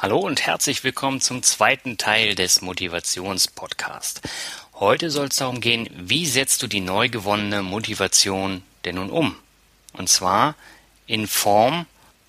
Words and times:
Hallo 0.00 0.20
und 0.20 0.46
herzlich 0.46 0.84
willkommen 0.84 1.20
zum 1.20 1.42
zweiten 1.42 1.98
Teil 1.98 2.36
des 2.36 2.62
Motivationspodcasts. 2.62 4.20
Heute 4.74 5.10
soll 5.10 5.26
es 5.26 5.34
darum 5.38 5.60
gehen, 5.60 5.90
wie 5.92 6.24
setzt 6.24 6.62
du 6.62 6.68
die 6.68 6.78
neu 6.78 7.08
gewonnene 7.08 7.64
Motivation 7.64 8.62
denn 8.84 8.94
nun 8.94 9.10
um? 9.10 9.34
Und 9.94 10.08
zwar 10.08 10.54
in 11.08 11.26
Form 11.26 11.84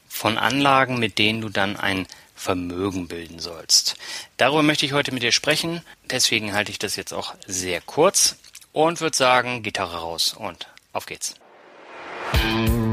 von 0.08 0.40
Anlagen, 0.40 0.98
mit 0.98 1.20
denen 1.20 1.42
du 1.42 1.50
dann 1.50 1.78
ein 1.78 2.08
Vermögen 2.34 3.08
bilden 3.08 3.38
sollst. 3.38 3.98
Darüber 4.38 4.64
möchte 4.64 4.88
ich 4.88 4.94
heute 4.94 5.12
mit 5.12 5.22
dir 5.22 5.32
sprechen, 5.32 5.84
deswegen 6.10 6.54
halte 6.54 6.72
ich 6.72 6.80
das 6.80 6.96
jetzt 6.96 7.14
auch 7.14 7.36
sehr 7.46 7.82
kurz 7.82 8.38
und 8.74 9.00
würde 9.00 9.16
sagen, 9.16 9.62
Gitarre 9.62 9.98
raus 9.98 10.34
und 10.36 10.66
auf 10.92 11.06
geht's. 11.06 11.36
Ja, 12.34 12.89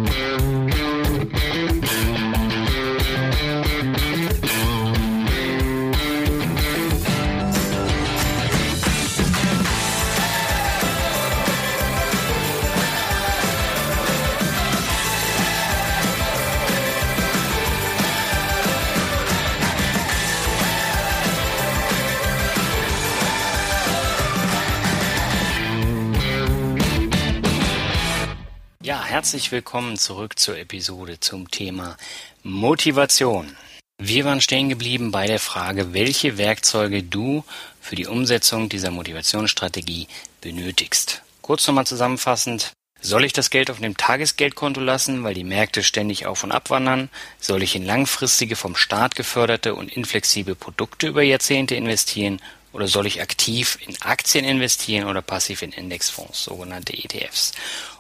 herzlich 29.17 29.51
willkommen 29.51 29.97
zurück 29.97 30.39
zur 30.39 30.59
Episode 30.59 31.19
zum 31.19 31.51
Thema 31.51 31.97
Motivation. 32.43 33.57
Wir 33.97 34.27
waren 34.27 34.43
stehen 34.43 34.69
geblieben 34.69 35.11
bei 35.11 35.27
der 35.27 35.41
Frage, 35.41 35.95
welche 35.95 36.37
Werkzeuge 36.37 37.03
du 37.03 37.43
für 37.81 37.97
die 37.97 38.05
Umsetzung 38.05 38.69
dieser 38.69 38.91
Motivationsstrategie 38.91 40.07
benötigst. 40.43 41.23
Kurz 41.41 41.67
nochmal 41.67 41.87
zusammenfassend. 41.87 42.73
Soll 43.01 43.25
ich 43.25 43.33
das 43.33 43.49
Geld 43.49 43.71
auf 43.71 43.81
dem 43.81 43.97
Tagesgeldkonto 43.97 44.83
lassen, 44.83 45.25
weil 45.25 45.33
die 45.33 45.45
Märkte 45.45 45.83
ständig 45.83 46.27
auf 46.27 46.45
und 46.45 46.53
abwandern? 46.53 47.09
Soll 47.41 47.63
ich 47.63 47.75
in 47.75 47.87
langfristige, 47.87 48.55
vom 48.55 48.77
Staat 48.77 49.17
geförderte 49.17 49.75
und 49.75 49.91
inflexible 49.91 50.55
Produkte 50.55 51.07
über 51.07 51.23
Jahrzehnte 51.23 51.75
investieren? 51.75 52.39
Oder 52.75 52.87
soll 52.87 53.07
ich 53.07 53.23
aktiv 53.23 53.79
in 53.87 53.97
Aktien 54.03 54.45
investieren 54.45 55.09
oder 55.09 55.23
passiv 55.23 55.63
in 55.63 55.73
Indexfonds, 55.73 56.45
sogenannte 56.45 56.93
ETFs? 56.93 57.53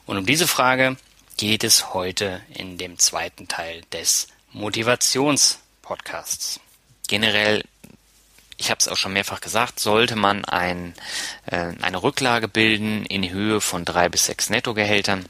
Und 0.07 0.19
um 0.19 0.27
diese 0.27 0.47
Frage 0.47 0.97
geht 1.37 1.65
es 1.65 1.93
heute 1.93 2.41
in 2.55 2.79
dem 2.79 2.99
zweiten 2.99 3.49
Teil 3.49 3.83
des 3.93 4.29
Motivationspodcasts. 4.53 6.61
Generell, 7.09 7.63
ich 8.57 8.71
habe 8.71 8.79
es 8.79 8.89
auch 8.89 8.97
schon 8.97 9.13
mehrfach 9.13 9.43
gesagt, 9.43 9.79
sollte 9.81 10.17
man 10.17 10.47
ein, 10.47 10.95
äh, 11.47 11.75
eine 11.83 12.03
Rücklage 12.03 12.49
bilden 12.49 13.05
in 13.07 13.31
Höhe 13.31 13.61
von 13.61 13.85
drei 13.85 14.09
bis 14.09 14.25
sechs 14.27 14.49
Nettogehältern. 14.49 15.27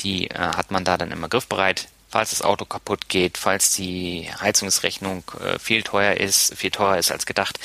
Die 0.00 0.28
äh, 0.28 0.38
hat 0.38 0.70
man 0.70 0.84
da 0.84 0.98
dann 0.98 1.12
immer 1.12 1.28
griffbereit 1.28 1.88
falls 2.08 2.30
das 2.30 2.40
Auto 2.40 2.64
kaputt 2.64 3.08
geht, 3.08 3.36
falls 3.36 3.72
die 3.72 4.30
Heizungsrechnung 4.40 5.24
äh, 5.40 5.58
viel 5.58 5.82
teuer 5.82 6.14
ist, 6.14 6.54
viel 6.54 6.70
teurer 6.70 6.98
ist 6.98 7.10
als 7.10 7.26
gedacht, 7.26 7.58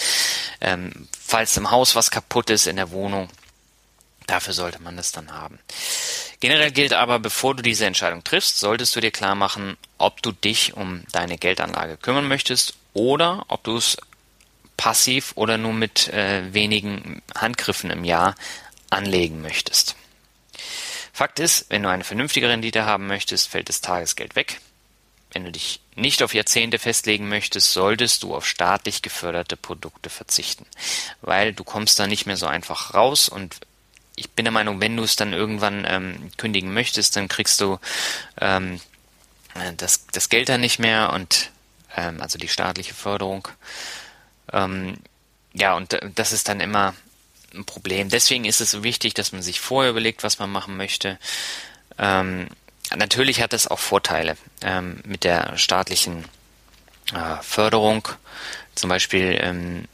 ähm, 0.59 1.07
falls 1.17 1.55
im 1.55 1.71
Haus 1.71 1.95
was 1.95 2.11
kaputt 2.11 2.49
ist 2.49 2.67
in 2.67 2.75
der 2.75 2.91
Wohnung, 2.91 3.29
dafür 4.27 4.53
sollte 4.53 4.81
man 4.81 4.97
das 4.97 5.11
dann 5.11 5.31
haben. 5.31 5.59
Generell 6.39 6.71
gilt 6.71 6.93
aber, 6.93 7.19
bevor 7.19 7.55
du 7.55 7.61
diese 7.61 7.85
Entscheidung 7.85 8.23
triffst, 8.23 8.59
solltest 8.59 8.95
du 8.95 8.99
dir 8.99 9.11
klar 9.11 9.35
machen, 9.35 9.77
ob 9.97 10.21
du 10.21 10.31
dich 10.31 10.75
um 10.75 11.03
deine 11.11 11.37
Geldanlage 11.37 11.97
kümmern 11.97 12.27
möchtest 12.27 12.73
oder 12.93 13.45
ob 13.47 13.63
du 13.63 13.77
es 13.77 13.97
passiv 14.77 15.33
oder 15.35 15.59
nur 15.59 15.73
mit 15.73 16.07
äh, 16.07 16.53
wenigen 16.53 17.21
Handgriffen 17.35 17.91
im 17.91 18.03
Jahr 18.03 18.35
anlegen 18.89 19.41
möchtest. 19.41 19.95
Fakt 21.13 21.39
ist, 21.39 21.67
wenn 21.69 21.83
du 21.83 21.89
eine 21.89 22.03
vernünftige 22.03 22.49
Rendite 22.49 22.85
haben 22.85 23.05
möchtest, 23.05 23.49
fällt 23.49 23.69
das 23.69 23.81
Tagesgeld 23.81 24.35
weg. 24.35 24.59
Wenn 25.33 25.45
du 25.45 25.51
dich 25.51 25.81
nicht 25.95 26.23
auf 26.23 26.33
Jahrzehnte 26.33 26.79
festlegen 26.79 27.29
möchtest, 27.29 27.71
solltest 27.71 28.23
du 28.23 28.33
auf 28.33 28.47
staatlich 28.47 29.01
geförderte 29.01 29.55
Produkte 29.55 30.09
verzichten, 30.09 30.65
weil 31.21 31.53
du 31.53 31.63
kommst 31.63 31.99
da 31.99 32.07
nicht 32.07 32.25
mehr 32.25 32.37
so 32.37 32.47
einfach 32.47 32.95
raus 32.95 33.29
und 33.29 33.57
ich 34.15 34.29
bin 34.31 34.45
der 34.45 34.51
Meinung, 34.51 34.81
wenn 34.81 34.97
du 34.97 35.03
es 35.03 35.15
dann 35.15 35.33
irgendwann 35.33 35.85
ähm, 35.87 36.31
kündigen 36.37 36.73
möchtest, 36.73 37.15
dann 37.15 37.27
kriegst 37.27 37.61
du 37.61 37.79
ähm, 38.39 38.79
äh, 39.55 39.73
das, 39.77 40.05
das 40.07 40.29
Geld 40.29 40.49
dann 40.49 40.61
nicht 40.61 40.79
mehr 40.79 41.13
und 41.13 41.51
ähm, 41.95 42.21
also 42.21 42.37
die 42.37 42.47
staatliche 42.47 42.93
Förderung. 42.93 43.47
Ähm, 44.51 44.97
ja, 45.53 45.75
und 45.75 45.97
das 46.15 46.31
ist 46.31 46.47
dann 46.47 46.59
immer 46.59 46.93
ein 47.53 47.65
Problem. 47.65 48.09
Deswegen 48.09 48.45
ist 48.45 48.61
es 48.61 48.71
so 48.71 48.83
wichtig, 48.83 49.13
dass 49.13 49.31
man 49.31 49.41
sich 49.41 49.59
vorher 49.59 49.91
überlegt, 49.91 50.23
was 50.23 50.39
man 50.39 50.51
machen 50.51 50.77
möchte. 50.77 51.17
Ähm, 51.97 52.47
natürlich 52.95 53.41
hat 53.41 53.53
es 53.53 53.67
auch 53.67 53.79
Vorteile 53.79 54.37
ähm, 54.61 55.01
mit 55.05 55.23
der 55.23 55.57
staatlichen 55.57 56.25
äh, 57.13 57.41
Förderung. 57.41 58.07
Zum 58.75 58.89
Beispiel, 58.89 59.37
ähm, 59.41 59.85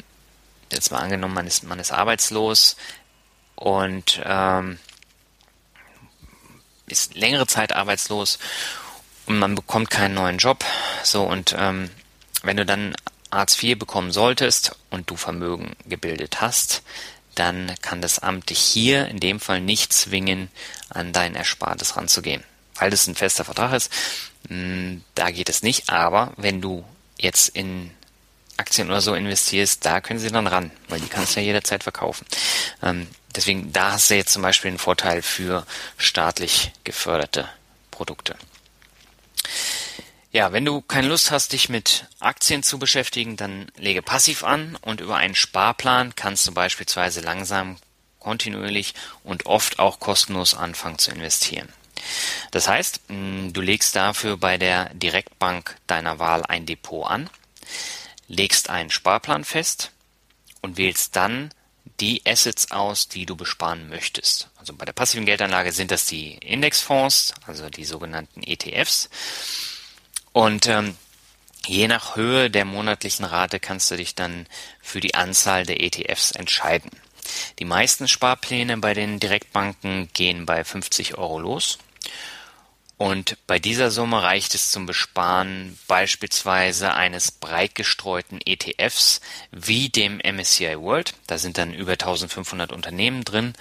jetzt 0.71 0.91
mal 0.91 0.99
angenommen, 0.99 1.33
man 1.33 1.47
ist, 1.47 1.63
man 1.63 1.79
ist 1.79 1.91
arbeitslos, 1.91 2.77
und 3.57 4.21
ähm, 4.23 4.79
ist 6.87 7.15
längere 7.15 7.47
Zeit 7.47 7.73
arbeitslos 7.73 8.39
und 9.25 9.39
man 9.39 9.55
bekommt 9.55 9.89
keinen 9.89 10.13
neuen 10.13 10.37
Job. 10.37 10.63
So 11.03 11.23
und 11.23 11.53
ähm, 11.57 11.89
wenn 12.43 12.57
du 12.57 12.65
dann 12.65 12.95
Hartz 13.31 13.61
IV 13.61 13.77
bekommen 13.77 14.11
solltest 14.11 14.75
und 14.89 15.09
du 15.09 15.17
Vermögen 15.17 15.75
gebildet 15.85 16.39
hast, 16.39 16.83
dann 17.35 17.73
kann 17.81 18.01
das 18.01 18.19
Amt 18.19 18.49
dich 18.49 18.59
hier 18.59 19.07
in 19.07 19.19
dem 19.19 19.39
Fall 19.39 19.61
nicht 19.61 19.93
zwingen, 19.93 20.49
an 20.89 21.13
dein 21.13 21.35
Erspartes 21.35 21.97
ranzugehen. 21.97 22.43
Weil 22.75 22.89
das 22.89 23.07
ein 23.07 23.15
fester 23.15 23.43
Vertrag 23.43 23.73
ist, 23.73 23.91
hm, 24.47 25.03
da 25.15 25.29
geht 25.31 25.49
es 25.49 25.61
nicht. 25.61 25.89
Aber 25.89 26.33
wenn 26.37 26.61
du 26.61 26.85
jetzt 27.17 27.49
in 27.49 27.91
Aktien 28.55 28.87
oder 28.87 29.01
so 29.01 29.13
investierst, 29.13 29.85
da 29.85 30.01
können 30.01 30.19
sie 30.19 30.31
dann 30.31 30.47
ran, 30.47 30.71
weil 30.87 30.99
die 30.99 31.07
kannst 31.07 31.35
du 31.35 31.39
ja 31.41 31.45
jederzeit 31.45 31.83
verkaufen. 31.83 32.25
Ähm, 32.81 33.07
deswegen, 33.37 33.71
da 33.71 33.93
hast 33.93 34.09
du 34.09 34.15
jetzt 34.15 34.33
zum 34.33 34.41
Beispiel 34.41 34.69
einen 34.69 34.79
Vorteil 34.79 35.21
für 35.21 35.65
staatlich 35.97 36.71
geförderte 36.83 37.47
Produkte. 37.91 38.35
Ja, 40.31 40.51
wenn 40.51 40.65
du 40.65 40.81
keine 40.81 41.07
Lust 41.07 41.31
hast, 41.31 41.53
dich 41.53 41.69
mit 41.69 42.05
Aktien 42.19 42.61
zu 42.61 42.77
beschäftigen, 42.79 43.37
dann 43.37 43.71
lege 43.77 44.01
passiv 44.01 44.43
an 44.43 44.77
und 44.81 44.99
über 44.99 45.15
einen 45.15 45.35
Sparplan 45.35 46.15
kannst 46.15 46.45
du 46.45 46.51
beispielsweise 46.51 47.21
langsam, 47.21 47.77
kontinuierlich 48.19 48.93
und 49.23 49.45
oft 49.45 49.79
auch 49.79 49.99
kostenlos 49.99 50.53
anfangen 50.53 50.99
zu 50.99 51.11
investieren. 51.11 51.69
Das 52.51 52.67
heißt, 52.67 53.01
du 53.07 53.61
legst 53.61 53.95
dafür 53.95 54.37
bei 54.37 54.57
der 54.57 54.93
Direktbank 54.93 55.77
deiner 55.87 56.19
Wahl 56.19 56.43
ein 56.45 56.65
Depot 56.65 57.09
an 57.09 57.29
legst 58.27 58.69
einen 58.69 58.89
Sparplan 58.89 59.43
fest 59.43 59.91
und 60.61 60.77
wählst 60.77 61.15
dann 61.15 61.49
die 61.99 62.21
Assets 62.25 62.71
aus, 62.71 63.07
die 63.07 63.25
du 63.25 63.35
besparen 63.35 63.89
möchtest. 63.89 64.49
Also 64.57 64.73
bei 64.73 64.85
der 64.85 64.93
passiven 64.93 65.25
Geldanlage 65.25 65.71
sind 65.71 65.91
das 65.91 66.05
die 66.05 66.33
Indexfonds, 66.35 67.33
also 67.45 67.69
die 67.69 67.85
sogenannten 67.85 68.43
ETFs. 68.43 69.09
Und 70.31 70.67
ähm, 70.67 70.95
je 71.65 71.87
nach 71.87 72.15
Höhe 72.15 72.49
der 72.51 72.65
monatlichen 72.65 73.25
Rate 73.25 73.59
kannst 73.59 73.89
du 73.89 73.97
dich 73.97 74.13
dann 74.13 74.45
für 74.81 74.99
die 74.99 75.15
Anzahl 75.15 75.65
der 75.65 75.81
ETFs 75.81 76.31
entscheiden. 76.31 76.91
Die 77.59 77.65
meisten 77.65 78.07
Sparpläne 78.07 78.77
bei 78.77 78.93
den 78.93 79.19
Direktbanken 79.19 80.09
gehen 80.13 80.45
bei 80.45 80.63
50 80.63 81.17
Euro 81.17 81.39
los 81.39 81.79
und 82.97 83.37
bei 83.45 83.59
dieser 83.59 83.91
Summe 83.91 84.23
reicht 84.23 84.55
es 84.55 84.71
zum 84.71 84.87
Besparen 84.87 85.77
beispielsweise 85.87 86.93
eines 86.93 87.31
breit 87.31 87.75
gestreuten 87.75 88.39
ETFs 88.43 89.21
wie 89.51 89.89
dem 89.89 90.17
MSCI 90.17 90.79
World, 90.79 91.13
da 91.27 91.37
sind 91.37 91.59
dann 91.59 91.73
über 91.73 91.91
1500 91.93 92.71
Unternehmen 92.71 93.23
drin, 93.23 93.53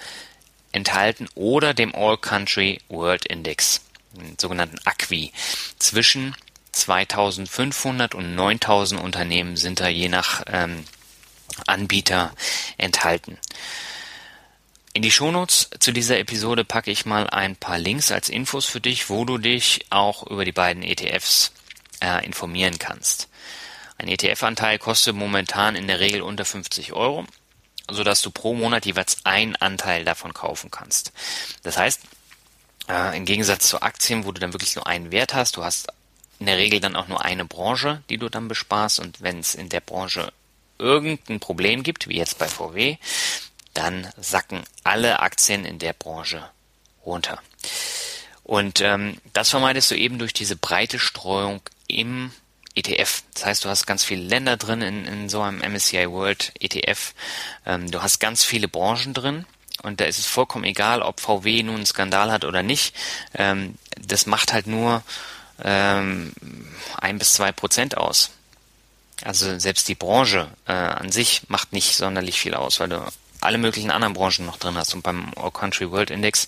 enthalten 0.71 1.27
oder 1.35 1.75
dem 1.75 1.93
All 1.95 2.17
Country 2.17 2.81
World 2.89 3.25
Index, 3.27 3.81
sogenannten 4.39 4.79
ACWI, 4.85 5.31
zwischen 5.77 6.35
2500 6.71 8.15
und 8.15 8.35
9000 8.35 9.01
Unternehmen 9.01 9.55
sind 9.55 9.79
da 9.79 9.87
je 9.87 10.09
nach 10.09 10.43
ähm, 10.47 10.83
Anbieter 11.65 12.33
enthalten. 12.77 13.37
In 14.97 15.03
die 15.03 15.11
Shownotes 15.11 15.69
zu 15.79 15.91
dieser 15.91 16.17
Episode 16.17 16.65
packe 16.65 16.89
ich 16.89 17.05
mal 17.05 17.29
ein 17.29 17.55
paar 17.55 17.77
Links 17.77 18.11
als 18.11 18.29
Infos 18.29 18.65
für 18.65 18.81
dich, 18.81 19.11
wo 19.11 19.25
du 19.25 19.37
dich 19.37 19.85
auch 19.91 20.25
über 20.25 20.43
die 20.43 20.51
beiden 20.51 20.81
ETFs 20.81 21.51
äh, 22.01 22.25
informieren 22.25 22.79
kannst. 22.79 23.29
Ein 23.99 24.07
ETF-Anteil 24.07 24.79
kostet 24.79 25.15
momentan 25.15 25.75
in 25.75 25.85
der 25.85 25.99
Regel 25.99 26.23
unter 26.23 26.45
50 26.45 26.93
Euro, 26.93 27.27
sodass 27.91 28.23
du 28.23 28.31
pro 28.31 28.55
Monat 28.55 28.87
jeweils 28.87 29.23
einen 29.23 29.55
Anteil 29.55 30.03
davon 30.03 30.33
kaufen 30.33 30.71
kannst. 30.71 31.13
Das 31.61 31.77
heißt, 31.77 32.01
äh, 32.89 33.15
im 33.15 33.25
Gegensatz 33.25 33.69
zu 33.69 33.83
Aktien, 33.83 34.25
wo 34.25 34.31
du 34.31 34.41
dann 34.41 34.53
wirklich 34.53 34.75
nur 34.75 34.87
einen 34.87 35.11
Wert 35.11 35.35
hast, 35.35 35.57
du 35.57 35.63
hast 35.63 35.89
in 36.39 36.47
der 36.47 36.57
Regel 36.57 36.79
dann 36.79 36.95
auch 36.95 37.07
nur 37.07 37.23
eine 37.23 37.45
Branche, 37.45 38.01
die 38.09 38.17
du 38.17 38.29
dann 38.29 38.47
besparst 38.47 38.99
und 38.99 39.21
wenn 39.21 39.37
es 39.37 39.53
in 39.53 39.69
der 39.69 39.81
Branche 39.81 40.33
irgendein 40.79 41.39
Problem 41.39 41.83
gibt, 41.83 42.07
wie 42.07 42.17
jetzt 42.17 42.39
bei 42.39 42.47
VW, 42.47 42.97
dann 43.77 44.11
sacken 44.19 44.63
alle 44.83 45.19
Aktien 45.19 45.63
in 45.63 45.79
der 45.79 45.93
Branche 45.93 46.43
runter. 47.05 47.39
Und 48.43 48.81
ähm, 48.81 49.17
das 49.33 49.49
vermeidest 49.49 49.91
du 49.91 49.95
eben 49.95 50.19
durch 50.19 50.33
diese 50.33 50.55
breite 50.55 50.99
Streuung 50.99 51.61
im 51.87 52.31
ETF. 52.75 53.23
Das 53.33 53.45
heißt, 53.45 53.65
du 53.65 53.69
hast 53.69 53.85
ganz 53.85 54.03
viele 54.03 54.23
Länder 54.23 54.57
drin 54.57 54.81
in, 54.81 55.05
in 55.05 55.29
so 55.29 55.41
einem 55.41 55.59
MSCI 55.59 56.09
World 56.09 56.53
ETF. 56.59 57.13
Ähm, 57.65 57.91
du 57.91 58.01
hast 58.01 58.19
ganz 58.19 58.43
viele 58.43 58.67
Branchen 58.67 59.13
drin. 59.13 59.45
Und 59.83 60.01
da 60.01 60.05
ist 60.05 60.17
es 60.17 60.25
vollkommen 60.25 60.63
egal, 60.63 61.03
ob 61.03 61.19
VW 61.19 61.61
nun 61.61 61.75
einen 61.75 61.85
Skandal 61.85 62.31
hat 62.31 62.45
oder 62.45 62.63
nicht. 62.63 62.95
Ähm, 63.35 63.75
das 63.99 64.25
macht 64.25 64.53
halt 64.53 64.65
nur 64.65 65.03
ähm, 65.63 66.33
ein 66.97 67.19
bis 67.19 67.33
zwei 67.33 67.51
Prozent 67.51 67.97
aus. 67.97 68.31
Also 69.23 69.59
selbst 69.59 69.87
die 69.87 69.95
Branche 69.95 70.47
äh, 70.67 70.73
an 70.73 71.11
sich 71.11 71.43
macht 71.47 71.73
nicht 71.73 71.95
sonderlich 71.95 72.39
viel 72.39 72.53
aus, 72.53 72.79
weil 72.79 72.89
du 72.89 73.05
alle 73.41 73.57
möglichen 73.57 73.91
anderen 73.91 74.13
Branchen 74.13 74.45
noch 74.45 74.57
drin 74.57 74.75
hast. 74.75 74.93
Und 74.93 75.03
beim 75.03 75.31
All 75.35 75.51
Country 75.51 75.91
World 75.91 76.11
Index, 76.11 76.47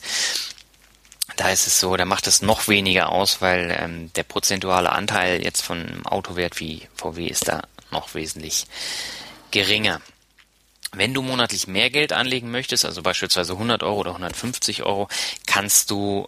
da 1.35 1.49
ist 1.49 1.67
es 1.67 1.79
so, 1.79 1.95
da 1.95 2.05
macht 2.05 2.27
es 2.27 2.41
noch 2.41 2.67
weniger 2.67 3.11
aus, 3.11 3.41
weil 3.41 3.75
ähm, 3.79 4.11
der 4.13 4.23
prozentuale 4.23 4.91
Anteil 4.91 5.43
jetzt 5.43 5.61
von 5.61 5.79
einem 5.79 6.05
Autowert 6.05 6.59
wie 6.59 6.87
VW 6.95 7.27
ist 7.27 7.47
da 7.47 7.61
noch 7.91 8.13
wesentlich 8.13 8.65
geringer. 9.51 10.01
Wenn 10.91 11.13
du 11.13 11.21
monatlich 11.21 11.67
mehr 11.67 11.89
Geld 11.91 12.13
anlegen 12.13 12.49
möchtest, 12.49 12.83
also 12.83 13.03
beispielsweise 13.03 13.53
100 13.53 13.83
Euro 13.83 13.99
oder 13.99 14.11
150 14.11 14.83
Euro, 14.83 15.07
kannst 15.45 15.91
du 15.91 16.27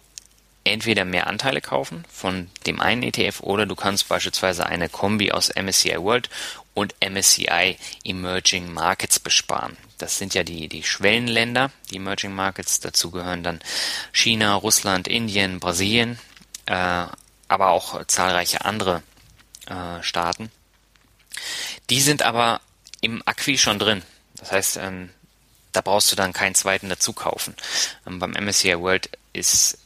entweder 0.64 1.04
mehr 1.04 1.26
Anteile 1.26 1.60
kaufen 1.60 2.04
von 2.08 2.48
dem 2.66 2.80
einen 2.80 3.02
ETF 3.02 3.40
oder 3.40 3.66
du 3.66 3.74
kannst 3.74 4.08
beispielsweise 4.08 4.66
eine 4.66 4.88
Kombi 4.88 5.32
aus 5.32 5.50
MSCI 5.54 5.96
World 5.98 6.30
und 6.74 6.94
MSCI 7.00 7.76
Emerging 8.04 8.72
Markets 8.72 9.18
besparen. 9.18 9.76
Das 10.02 10.18
sind 10.18 10.34
ja 10.34 10.42
die, 10.42 10.68
die 10.68 10.82
Schwellenländer, 10.82 11.70
die 11.90 11.96
Emerging 11.96 12.34
Markets. 12.34 12.80
Dazu 12.80 13.12
gehören 13.12 13.44
dann 13.44 13.60
China, 14.10 14.54
Russland, 14.54 15.06
Indien, 15.06 15.60
Brasilien, 15.60 16.18
äh, 16.66 17.06
aber 17.46 17.70
auch 17.70 18.04
zahlreiche 18.06 18.64
andere 18.64 19.04
äh, 19.66 20.02
Staaten. 20.02 20.50
Die 21.88 22.00
sind 22.00 22.22
aber 22.22 22.60
im 23.00 23.22
Acquis 23.26 23.60
schon 23.60 23.78
drin. 23.78 24.02
Das 24.34 24.50
heißt, 24.50 24.76
ähm, 24.78 25.10
da 25.70 25.82
brauchst 25.82 26.10
du 26.10 26.16
dann 26.16 26.32
keinen 26.32 26.56
zweiten 26.56 26.88
dazu 26.88 27.12
kaufen. 27.12 27.54
Ähm, 28.04 28.18
beim 28.18 28.32
MSCI 28.32 28.80
World 28.80 29.08
ist 29.32 29.78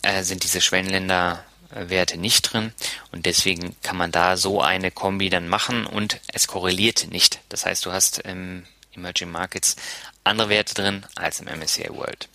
äh, 0.00 0.22
sind 0.22 0.42
diese 0.42 0.62
Schwellenländerwerte 0.62 2.16
nicht 2.16 2.50
drin 2.50 2.72
und 3.12 3.26
deswegen 3.26 3.76
kann 3.82 3.98
man 3.98 4.10
da 4.10 4.38
so 4.38 4.62
eine 4.62 4.90
Kombi 4.90 5.28
dann 5.28 5.48
machen 5.48 5.84
und 5.84 6.18
es 6.32 6.46
korreliert 6.46 7.08
nicht. 7.10 7.40
Das 7.50 7.66
heißt, 7.66 7.84
du 7.84 7.92
hast 7.92 8.20
im 8.20 8.64
Emerging 8.92 9.30
Markets 9.30 9.76
andere 10.24 10.48
Werte 10.48 10.74
drin 10.74 11.06
als 11.16 11.40
im 11.40 11.46
MSCI 11.46 11.88
World. 11.90 12.28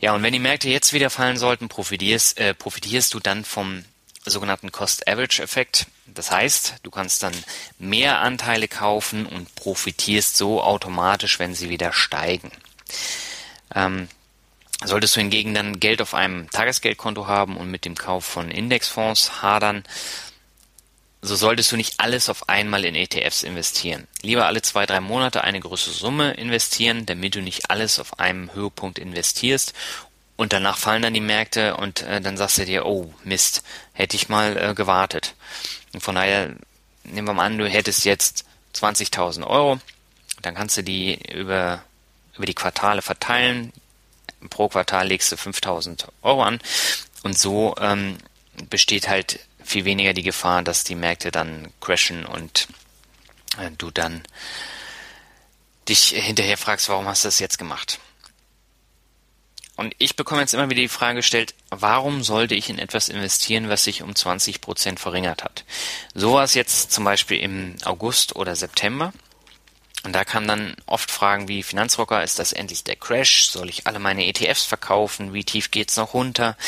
Ja, 0.00 0.14
und 0.14 0.22
wenn 0.22 0.32
die 0.32 0.38
Märkte 0.38 0.68
jetzt 0.68 0.92
wieder 0.92 1.10
fallen 1.10 1.36
sollten, 1.36 1.68
profitierst, 1.68 2.38
äh, 2.38 2.54
profitierst 2.54 3.12
du 3.12 3.20
dann 3.20 3.44
vom 3.44 3.84
sogenannten 4.24 4.72
Cost-Average-Effekt. 4.72 5.86
Das 6.06 6.30
heißt, 6.30 6.76
du 6.82 6.90
kannst 6.90 7.22
dann 7.22 7.34
mehr 7.78 8.20
Anteile 8.20 8.68
kaufen 8.68 9.26
und 9.26 9.54
profitierst 9.54 10.36
so 10.36 10.62
automatisch, 10.62 11.38
wenn 11.38 11.54
sie 11.54 11.68
wieder 11.68 11.92
steigen. 11.92 12.50
Ähm, 13.74 14.08
Solltest 14.82 15.14
du 15.14 15.20
hingegen 15.20 15.52
dann 15.52 15.78
Geld 15.78 16.00
auf 16.00 16.14
einem 16.14 16.48
Tagesgeldkonto 16.50 17.26
haben 17.26 17.58
und 17.58 17.70
mit 17.70 17.84
dem 17.84 17.94
Kauf 17.94 18.24
von 18.24 18.50
Indexfonds 18.50 19.42
hadern, 19.42 19.84
so 21.22 21.36
solltest 21.36 21.70
du 21.72 21.76
nicht 21.76 21.94
alles 21.98 22.28
auf 22.28 22.48
einmal 22.48 22.84
in 22.84 22.94
ETFs 22.94 23.42
investieren. 23.42 24.06
Lieber 24.22 24.46
alle 24.46 24.62
zwei, 24.62 24.86
drei 24.86 25.00
Monate 25.00 25.44
eine 25.44 25.60
größere 25.60 25.92
Summe 25.92 26.32
investieren, 26.32 27.04
damit 27.04 27.34
du 27.34 27.42
nicht 27.42 27.70
alles 27.70 27.98
auf 27.98 28.18
einem 28.18 28.52
Höhepunkt 28.54 28.98
investierst 28.98 29.74
und 30.36 30.54
danach 30.54 30.78
fallen 30.78 31.02
dann 31.02 31.12
die 31.12 31.20
Märkte 31.20 31.76
und 31.76 32.00
äh, 32.00 32.22
dann 32.22 32.38
sagst 32.38 32.56
du 32.56 32.64
dir, 32.64 32.86
oh 32.86 33.12
Mist, 33.24 33.62
hätte 33.92 34.16
ich 34.16 34.30
mal 34.30 34.56
äh, 34.56 34.74
gewartet. 34.74 35.34
Und 35.92 36.00
von 36.02 36.14
daher 36.14 36.54
nehmen 37.04 37.28
wir 37.28 37.34
mal 37.34 37.44
an, 37.44 37.58
du 37.58 37.68
hättest 37.68 38.06
jetzt 38.06 38.46
20.000 38.74 39.46
Euro, 39.46 39.78
dann 40.40 40.54
kannst 40.54 40.78
du 40.78 40.82
die 40.82 41.18
über, 41.30 41.82
über 42.36 42.46
die 42.46 42.54
Quartale 42.54 43.02
verteilen, 43.02 43.74
pro 44.48 44.68
Quartal 44.68 45.08
legst 45.08 45.30
du 45.30 45.36
5000 45.36 46.08
Euro 46.22 46.42
an 46.42 46.60
und 47.22 47.38
so 47.38 47.74
ähm, 47.78 48.16
besteht 48.70 49.08
halt 49.08 49.40
viel 49.64 49.84
weniger 49.84 50.12
die 50.12 50.22
Gefahr, 50.22 50.62
dass 50.62 50.84
die 50.84 50.94
Märkte 50.94 51.30
dann 51.30 51.72
crashen 51.80 52.26
und 52.26 52.68
äh, 53.58 53.70
du 53.76 53.90
dann 53.90 54.22
dich 55.88 56.08
hinterher 56.08 56.56
fragst, 56.56 56.88
warum 56.88 57.06
hast 57.06 57.24
du 57.24 57.28
das 57.28 57.38
jetzt 57.38 57.58
gemacht? 57.58 57.98
Und 59.76 59.94
ich 59.96 60.14
bekomme 60.14 60.42
jetzt 60.42 60.52
immer 60.52 60.68
wieder 60.68 60.82
die 60.82 60.88
Frage 60.88 61.16
gestellt, 61.16 61.54
warum 61.70 62.22
sollte 62.22 62.54
ich 62.54 62.68
in 62.68 62.78
etwas 62.78 63.08
investieren, 63.08 63.70
was 63.70 63.84
sich 63.84 64.02
um 64.02 64.14
20 64.14 64.60
Prozent 64.60 65.00
verringert 65.00 65.42
hat? 65.42 65.64
So 66.14 66.34
war 66.34 66.44
es 66.44 66.52
jetzt 66.52 66.92
zum 66.92 67.04
Beispiel 67.04 67.38
im 67.38 67.76
August 67.84 68.36
oder 68.36 68.54
September. 68.54 69.14
Und 70.02 70.12
da 70.12 70.24
kamen 70.24 70.46
dann 70.46 70.76
oft 70.84 71.10
Fragen 71.10 71.48
wie 71.48 71.62
Finanzrocker, 71.62 72.22
ist 72.22 72.38
das 72.38 72.52
endlich 72.52 72.84
der 72.84 72.96
Crash? 72.96 73.48
Soll 73.48 73.70
ich 73.70 73.86
alle 73.86 73.98
meine 73.98 74.26
ETFs 74.26 74.64
verkaufen? 74.64 75.32
Wie 75.32 75.44
tief 75.44 75.70
geht's 75.70 75.96
noch 75.96 76.12
runter? 76.12 76.58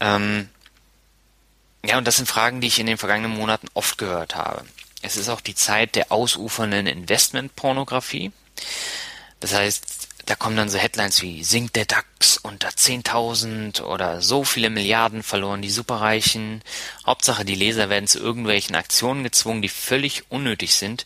Ähm, 0.00 0.48
ja, 1.84 1.98
und 1.98 2.06
das 2.06 2.16
sind 2.16 2.26
Fragen, 2.28 2.60
die 2.60 2.66
ich 2.68 2.78
in 2.78 2.86
den 2.86 2.98
vergangenen 2.98 3.36
Monaten 3.36 3.68
oft 3.74 3.98
gehört 3.98 4.34
habe. 4.34 4.64
Es 5.02 5.16
ist 5.16 5.28
auch 5.28 5.40
die 5.40 5.54
Zeit 5.54 5.94
der 5.94 6.10
ausufernden 6.10 6.86
Investmentpornografie. 6.86 8.32
Das 9.40 9.54
heißt, 9.54 9.84
da 10.26 10.34
kommen 10.34 10.56
dann 10.56 10.68
so 10.68 10.78
Headlines 10.78 11.22
wie 11.22 11.44
sinkt 11.44 11.76
der 11.76 11.84
DAX 11.84 12.38
unter 12.38 12.68
10.000 12.68 13.82
oder 13.82 14.20
so 14.20 14.42
viele 14.42 14.70
Milliarden 14.70 15.22
verloren 15.22 15.62
die 15.62 15.70
Superreichen. 15.70 16.62
Hauptsache, 17.06 17.44
die 17.44 17.54
Leser 17.54 17.88
werden 17.88 18.08
zu 18.08 18.18
irgendwelchen 18.18 18.74
Aktionen 18.74 19.22
gezwungen, 19.22 19.62
die 19.62 19.68
völlig 19.68 20.24
unnötig 20.28 20.74
sind. 20.74 21.04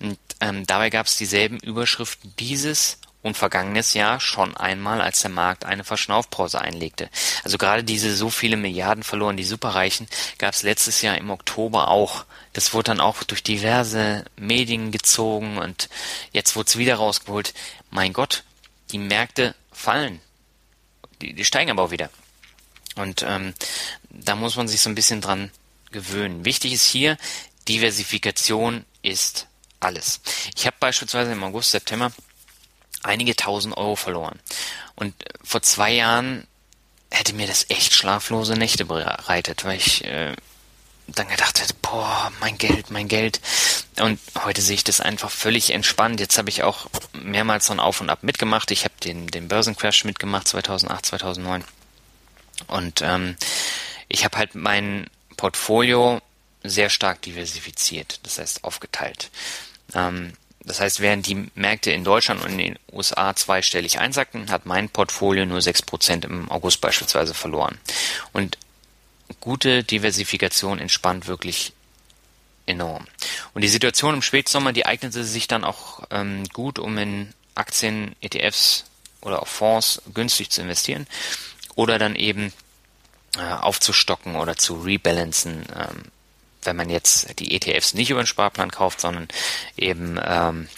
Und 0.00 0.18
ähm, 0.40 0.66
dabei 0.66 0.90
gab 0.90 1.06
es 1.06 1.16
dieselben 1.16 1.58
Überschriften 1.58 2.34
dieses 2.38 2.98
und 3.28 3.36
vergangenes 3.36 3.94
Jahr 3.94 4.18
schon 4.18 4.56
einmal, 4.56 5.00
als 5.00 5.20
der 5.20 5.30
Markt 5.30 5.64
eine 5.64 5.84
Verschnaufpause 5.84 6.60
einlegte. 6.60 7.08
Also 7.44 7.58
gerade 7.58 7.84
diese 7.84 8.14
so 8.16 8.30
viele 8.30 8.56
Milliarden 8.56 9.04
verloren 9.04 9.36
die 9.36 9.44
Superreichen 9.44 10.08
gab 10.38 10.54
es 10.54 10.62
letztes 10.62 11.02
Jahr 11.02 11.16
im 11.16 11.30
Oktober 11.30 11.88
auch. 11.88 12.24
Das 12.52 12.74
wurde 12.74 12.90
dann 12.90 13.00
auch 13.00 13.22
durch 13.22 13.42
diverse 13.42 14.24
Medien 14.36 14.90
gezogen 14.90 15.58
und 15.58 15.88
jetzt 16.32 16.56
wurde 16.56 16.68
es 16.68 16.78
wieder 16.78 16.96
rausgeholt. 16.96 17.54
Mein 17.90 18.12
Gott, 18.12 18.42
die 18.90 18.98
Märkte 18.98 19.54
fallen. 19.70 20.20
Die, 21.20 21.34
die 21.34 21.44
steigen 21.44 21.70
aber 21.70 21.84
auch 21.84 21.90
wieder. 21.90 22.10
Und 22.96 23.22
ähm, 23.22 23.54
da 24.10 24.34
muss 24.34 24.56
man 24.56 24.66
sich 24.66 24.80
so 24.80 24.90
ein 24.90 24.96
bisschen 24.96 25.20
dran 25.20 25.50
gewöhnen. 25.92 26.44
Wichtig 26.44 26.72
ist 26.72 26.86
hier, 26.86 27.16
Diversifikation 27.68 28.84
ist 29.02 29.46
alles. 29.80 30.20
Ich 30.56 30.66
habe 30.66 30.76
beispielsweise 30.80 31.32
im 31.32 31.44
August, 31.44 31.70
September 31.70 32.12
einige 33.02 33.36
tausend 33.36 33.76
Euro 33.76 33.96
verloren. 33.96 34.38
Und 34.94 35.14
vor 35.42 35.62
zwei 35.62 35.92
Jahren 35.92 36.46
hätte 37.10 37.34
mir 37.34 37.46
das 37.46 37.66
echt 37.68 37.94
schlaflose 37.94 38.54
Nächte 38.54 38.84
bereitet, 38.84 39.64
weil 39.64 39.78
ich 39.78 40.04
äh, 40.04 40.34
dann 41.06 41.28
gedacht 41.28 41.60
hätte, 41.60 41.74
boah, 41.80 42.30
mein 42.40 42.58
Geld, 42.58 42.90
mein 42.90 43.08
Geld. 43.08 43.40
Und 44.00 44.20
heute 44.44 44.60
sehe 44.60 44.74
ich 44.74 44.84
das 44.84 45.00
einfach 45.00 45.30
völlig 45.30 45.72
entspannt. 45.72 46.20
Jetzt 46.20 46.36
habe 46.36 46.50
ich 46.50 46.62
auch 46.62 46.88
mehrmals 47.12 47.66
so 47.66 47.72
ein 47.72 47.80
Auf 47.80 48.00
und 48.00 48.10
Ab 48.10 48.22
mitgemacht. 48.22 48.70
Ich 48.70 48.84
habe 48.84 48.94
den, 49.02 49.26
den 49.26 49.48
Börsencrash 49.48 50.04
mitgemacht 50.04 50.48
2008, 50.48 51.06
2009. 51.06 51.64
Und 52.66 53.02
ähm, 53.02 53.36
ich 54.08 54.24
habe 54.24 54.36
halt 54.36 54.54
mein 54.54 55.08
Portfolio 55.36 56.20
sehr 56.62 56.90
stark 56.90 57.22
diversifiziert, 57.22 58.20
das 58.24 58.38
heißt 58.38 58.64
aufgeteilt. 58.64 59.30
Ähm, 59.94 60.32
das 60.68 60.80
heißt, 60.80 61.00
während 61.00 61.26
die 61.26 61.50
Märkte 61.54 61.90
in 61.90 62.04
Deutschland 62.04 62.44
und 62.44 62.52
in 62.52 62.58
den 62.58 62.78
USA 62.92 63.34
zweistellig 63.34 63.98
einsackten, 63.98 64.50
hat 64.50 64.66
mein 64.66 64.88
Portfolio 64.88 65.46
nur 65.46 65.58
6% 65.58 66.24
im 66.24 66.50
August 66.50 66.80
beispielsweise 66.80 67.34
verloren. 67.34 67.78
Und 68.32 68.58
gute 69.40 69.82
Diversifikation 69.82 70.78
entspannt 70.78 71.26
wirklich 71.26 71.72
enorm. 72.66 73.06
Und 73.54 73.62
die 73.62 73.68
Situation 73.68 74.14
im 74.14 74.22
Spätsommer, 74.22 74.72
die 74.72 74.86
eignete 74.86 75.24
sich 75.24 75.48
dann 75.48 75.64
auch 75.64 76.04
ähm, 76.10 76.44
gut, 76.52 76.78
um 76.78 76.96
in 76.98 77.32
Aktien, 77.54 78.14
ETFs 78.20 78.84
oder 79.22 79.42
auch 79.42 79.48
Fonds 79.48 80.02
günstig 80.14 80.50
zu 80.50 80.60
investieren 80.60 81.06
oder 81.74 81.98
dann 81.98 82.14
eben 82.14 82.52
äh, 83.36 83.40
aufzustocken 83.40 84.36
oder 84.36 84.56
zu 84.56 84.80
rebalancen, 84.80 85.64
ähm, 85.74 86.04
wenn 86.62 86.76
man 86.76 86.90
jetzt 86.90 87.38
die 87.38 87.54
ETFs 87.54 87.94
nicht 87.94 88.10
über 88.10 88.22
den 88.22 88.26
Sparplan 88.26 88.70
kauft, 88.70 89.00
sondern 89.00 89.28
eben 89.76 90.18
ähm, 90.22 90.68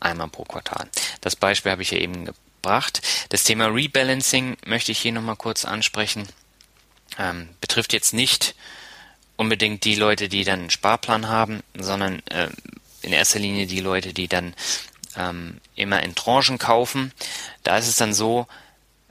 einmal 0.00 0.28
pro 0.28 0.44
Quartal. 0.44 0.88
Das 1.20 1.36
Beispiel 1.36 1.72
habe 1.72 1.82
ich 1.82 1.90
ja 1.90 1.98
eben 1.98 2.26
gebracht. 2.26 3.00
Das 3.30 3.44
Thema 3.44 3.66
Rebalancing 3.66 4.56
möchte 4.66 4.92
ich 4.92 4.98
hier 4.98 5.12
nochmal 5.12 5.36
kurz 5.36 5.64
ansprechen. 5.64 6.28
Ähm, 7.18 7.48
betrifft 7.60 7.92
jetzt 7.92 8.12
nicht 8.12 8.54
unbedingt 9.36 9.84
die 9.84 9.94
Leute, 9.94 10.28
die 10.28 10.44
dann 10.44 10.60
einen 10.60 10.70
Sparplan 10.70 11.28
haben, 11.28 11.62
sondern 11.76 12.20
äh, 12.26 12.48
in 13.02 13.12
erster 13.12 13.38
Linie 13.38 13.66
die 13.66 13.80
Leute, 13.80 14.12
die 14.12 14.28
dann 14.28 14.54
ähm, 15.16 15.60
immer 15.74 16.02
in 16.02 16.14
Tranchen 16.14 16.58
kaufen. 16.58 17.12
Da 17.62 17.76
ist 17.78 17.88
es 17.88 17.96
dann 17.96 18.14
so, 18.14 18.46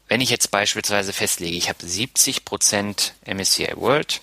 wenn 0.07 0.21
ich 0.21 0.29
jetzt 0.29 0.51
beispielsweise 0.51 1.13
festlege, 1.13 1.55
ich 1.55 1.69
habe 1.69 1.83
70% 1.85 3.11
MSCI 3.25 3.73
World 3.75 4.21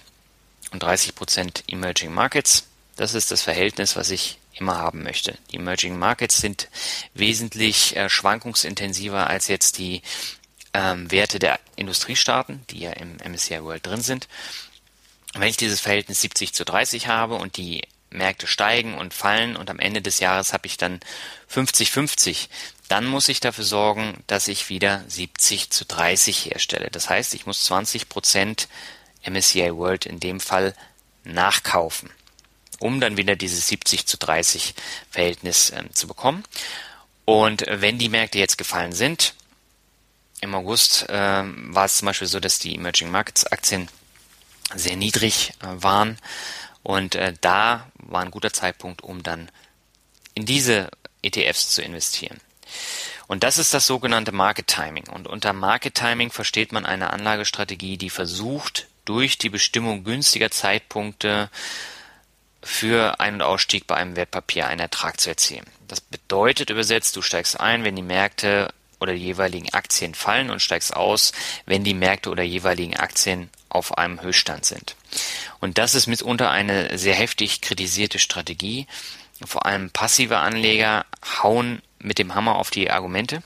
und 0.72 0.84
30% 0.84 1.64
Emerging 1.68 2.12
Markets, 2.12 2.66
das 2.96 3.14
ist 3.14 3.30
das 3.30 3.42
Verhältnis, 3.42 3.96
was 3.96 4.10
ich 4.10 4.38
immer 4.52 4.76
haben 4.76 5.02
möchte. 5.02 5.38
Die 5.50 5.56
Emerging 5.56 5.98
Markets 5.98 6.38
sind 6.38 6.68
wesentlich 7.14 7.96
äh, 7.96 8.08
schwankungsintensiver 8.08 9.26
als 9.26 9.48
jetzt 9.48 9.78
die 9.78 10.02
ähm, 10.74 11.10
Werte 11.10 11.38
der 11.38 11.58
Industriestaaten, 11.76 12.64
die 12.70 12.80
ja 12.80 12.92
im 12.92 13.16
MSCI 13.16 13.62
World 13.62 13.86
drin 13.86 14.02
sind. 14.02 14.28
Wenn 15.34 15.48
ich 15.48 15.56
dieses 15.56 15.80
Verhältnis 15.80 16.20
70 16.20 16.52
zu 16.52 16.64
30 16.64 17.06
habe 17.06 17.36
und 17.36 17.56
die 17.56 17.82
Märkte 18.10 18.46
steigen 18.46 18.98
und 18.98 19.14
fallen 19.14 19.56
und 19.56 19.70
am 19.70 19.78
Ende 19.78 20.02
des 20.02 20.18
Jahres 20.18 20.52
habe 20.52 20.66
ich 20.66 20.76
dann 20.76 21.00
50-50, 21.52 22.48
dann 22.88 23.06
muss 23.06 23.28
ich 23.28 23.38
dafür 23.38 23.64
sorgen, 23.64 24.22
dass 24.26 24.48
ich 24.48 24.68
wieder 24.68 25.04
70 25.06 25.70
zu 25.70 25.84
30 25.84 26.46
herstelle. 26.46 26.88
Das 26.90 27.08
heißt, 27.08 27.34
ich 27.34 27.46
muss 27.46 27.62
20 27.64 28.08
Prozent 28.08 28.68
MSCI 29.24 29.76
World 29.76 30.06
in 30.06 30.20
dem 30.20 30.40
Fall 30.40 30.74
nachkaufen, 31.24 32.10
um 32.78 33.00
dann 33.00 33.16
wieder 33.16 33.36
dieses 33.36 33.68
70 33.68 34.06
zu 34.06 34.16
30 34.16 34.74
Verhältnis 35.10 35.70
äh, 35.70 35.84
zu 35.92 36.06
bekommen. 36.06 36.44
Und 37.24 37.64
wenn 37.68 37.98
die 37.98 38.08
Märkte 38.08 38.38
jetzt 38.38 38.58
gefallen 38.58 38.92
sind, 38.92 39.34
im 40.40 40.54
August 40.54 41.08
äh, 41.08 41.12
war 41.44 41.84
es 41.84 41.98
zum 41.98 42.06
Beispiel 42.06 42.28
so, 42.28 42.40
dass 42.40 42.58
die 42.58 42.74
Emerging 42.74 43.10
Markets 43.10 43.46
Aktien 43.46 43.88
sehr 44.74 44.96
niedrig 44.96 45.52
äh, 45.60 45.66
waren 45.82 46.18
und 46.82 47.14
äh, 47.14 47.34
da 47.40 47.90
war 47.94 48.22
ein 48.22 48.30
guter 48.30 48.52
Zeitpunkt, 48.52 49.02
um 49.02 49.22
dann 49.22 49.50
in 50.34 50.46
diese 50.46 50.90
ETFs 51.22 51.70
zu 51.70 51.82
investieren. 51.82 52.40
Und 53.26 53.44
das 53.44 53.58
ist 53.58 53.74
das 53.74 53.86
sogenannte 53.86 54.32
Market 54.32 54.66
Timing. 54.66 55.08
Und 55.08 55.28
unter 55.28 55.52
Market 55.52 55.94
Timing 55.94 56.30
versteht 56.30 56.72
man 56.72 56.86
eine 56.86 57.12
Anlagestrategie, 57.12 57.96
die 57.96 58.10
versucht, 58.10 58.88
durch 59.10 59.38
die 59.38 59.48
Bestimmung 59.48 60.04
günstiger 60.04 60.52
Zeitpunkte 60.52 61.50
für 62.62 63.18
Ein- 63.18 63.34
und 63.34 63.42
Ausstieg 63.42 63.88
bei 63.88 63.96
einem 63.96 64.14
Wertpapier 64.14 64.68
einen 64.68 64.78
Ertrag 64.78 65.20
zu 65.20 65.30
erzielen. 65.30 65.66
Das 65.88 66.00
bedeutet 66.00 66.70
übersetzt, 66.70 67.16
du 67.16 67.22
steigst 67.22 67.58
ein, 67.58 67.82
wenn 67.82 67.96
die 67.96 68.02
Märkte 68.02 68.72
oder 69.00 69.12
die 69.12 69.24
jeweiligen 69.24 69.68
Aktien 69.74 70.14
fallen 70.14 70.48
und 70.48 70.62
steigst 70.62 70.94
aus, 70.94 71.32
wenn 71.66 71.82
die 71.82 71.94
Märkte 71.94 72.30
oder 72.30 72.44
jeweiligen 72.44 72.96
Aktien 72.96 73.50
auf 73.68 73.98
einem 73.98 74.22
Höchststand 74.22 74.64
sind. 74.64 74.94
Und 75.58 75.78
das 75.78 75.96
ist 75.96 76.06
mitunter 76.06 76.52
eine 76.52 76.96
sehr 76.96 77.16
heftig 77.16 77.62
kritisierte 77.62 78.20
Strategie. 78.20 78.86
Vor 79.44 79.66
allem 79.66 79.90
passive 79.90 80.38
Anleger 80.38 81.04
hauen 81.42 81.82
mit 81.98 82.20
dem 82.20 82.36
Hammer 82.36 82.54
auf 82.54 82.70
die 82.70 82.92
Argumente, 82.92 83.42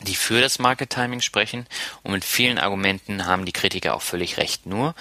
die 0.00 0.14
für 0.14 0.40
das 0.40 0.58
Market 0.58 0.90
Timing 0.90 1.20
sprechen. 1.20 1.66
Und 2.02 2.12
mit 2.12 2.24
vielen 2.24 2.58
Argumenten 2.58 3.26
haben 3.26 3.44
die 3.44 3.52
Kritiker 3.52 3.94
auch 3.94 4.02
völlig 4.02 4.36
recht. 4.36 4.66
Nur 4.66 4.94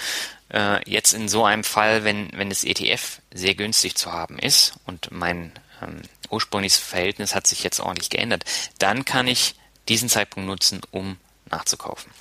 äh, 0.53 0.89
jetzt 0.89 1.13
in 1.13 1.27
so 1.27 1.45
einem 1.45 1.63
Fall, 1.63 2.03
wenn, 2.03 2.29
wenn 2.33 2.49
das 2.49 2.63
ETF 2.63 3.21
sehr 3.33 3.55
günstig 3.55 3.95
zu 3.95 4.11
haben 4.11 4.39
ist 4.39 4.73
und 4.85 5.11
mein 5.11 5.51
ähm, 5.81 6.01
ursprüngliches 6.29 6.79
Verhältnis 6.79 7.35
hat 7.35 7.47
sich 7.47 7.63
jetzt 7.63 7.79
ordentlich 7.79 8.09
geändert, 8.09 8.45
dann 8.79 9.05
kann 9.05 9.27
ich 9.27 9.55
diesen 9.87 10.09
Zeitpunkt 10.09 10.47
nutzen, 10.47 10.81
um 10.91 11.17
nachzukaufen. 11.49 12.11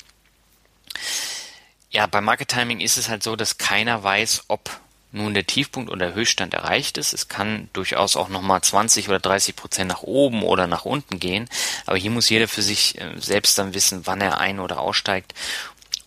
Ja, 1.90 2.06
beim 2.06 2.24
Market 2.24 2.48
Timing 2.48 2.80
ist 2.80 2.96
es 2.96 3.08
halt 3.08 3.22
so, 3.22 3.36
dass 3.36 3.58
keiner 3.58 4.02
weiß, 4.02 4.44
ob 4.48 4.80
nun 5.14 5.32
der 5.32 5.46
Tiefpunkt 5.46 5.90
oder 5.90 6.06
der 6.06 6.14
Höchststand 6.14 6.54
erreicht 6.54 6.98
ist. 6.98 7.12
Es 7.12 7.28
kann 7.28 7.68
durchaus 7.72 8.16
auch 8.16 8.28
nochmal 8.28 8.60
20 8.60 9.08
oder 9.08 9.20
30 9.20 9.56
Prozent 9.56 9.88
nach 9.88 10.02
oben 10.02 10.42
oder 10.42 10.66
nach 10.66 10.84
unten 10.84 11.20
gehen. 11.20 11.48
Aber 11.86 11.96
hier 11.96 12.10
muss 12.10 12.28
jeder 12.28 12.48
für 12.48 12.62
sich 12.62 13.00
äh, 13.00 13.12
selbst 13.18 13.56
dann 13.58 13.74
wissen, 13.74 14.06
wann 14.06 14.20
er 14.20 14.38
ein- 14.38 14.60
oder 14.60 14.80
aussteigt. 14.80 15.34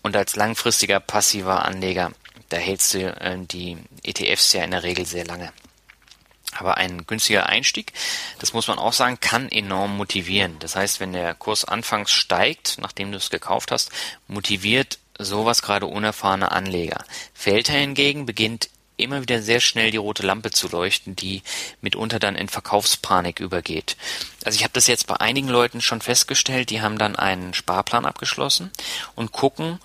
Und 0.04 0.16
als 0.16 0.36
langfristiger 0.36 1.00
passiver 1.00 1.66
Anleger, 1.66 2.12
da 2.50 2.58
hältst 2.58 2.94
du 2.94 3.00
äh, 3.00 3.38
die 3.40 3.78
ETFs 4.04 4.54
ja 4.54 4.64
in 4.64 4.72
der 4.72 4.84
Regel 4.84 5.06
sehr 5.06 5.26
lange. 5.26 5.52
Aber 6.54 6.78
ein 6.78 7.06
günstiger 7.06 7.48
Einstieg, 7.48 7.94
das 8.40 8.54
muss 8.54 8.68
man 8.68 8.80
auch 8.80 8.94
sagen, 8.94 9.20
kann 9.20 9.50
enorm 9.50 9.96
motivieren. 9.96 10.58
Das 10.60 10.76
heißt, 10.76 11.00
wenn 11.00 11.14
der 11.14 11.34
Kurs 11.34 11.66
anfangs 11.66 12.12
steigt, 12.12 12.78
nachdem 12.80 13.12
du 13.12 13.18
es 13.18 13.30
gekauft 13.30 13.72
hast, 13.72 13.92
motiviert 14.28 14.98
sowas 15.20 15.62
gerade 15.62 15.86
unerfahrene 15.86 16.52
Anleger. 16.52 17.04
Fällt 17.34 17.70
er 17.70 17.80
hingegen, 17.80 18.26
beginnt 18.26 18.70
immer 18.98 19.22
wieder 19.22 19.42
sehr 19.42 19.60
schnell 19.60 19.92
die 19.92 19.98
rote 19.98 20.24
Lampe 20.24 20.52
zu 20.52 20.68
leuchten, 20.68 21.16
die 21.16 21.44
mitunter 21.82 22.20
dann 22.20 22.36
in 22.36 22.50
Verkaufspanik 22.50 23.40
übergeht. 23.40 23.96
Also 24.44 24.58
ich 24.58 24.64
habe 24.64 24.74
das 24.74 24.88
jetzt 24.88 25.08
bei 25.08 25.16
einigen 25.16 25.48
Leuten 25.48 25.82
schon 25.82 26.02
festgestellt, 26.02 26.70
die 26.70 26.82
haben 26.82 26.98
dann 26.98 27.16
einen 27.16 27.54
Sparplan 27.54 28.06
abgeschlossen 28.06 28.72
und 29.16 29.32
gucken 29.32 29.80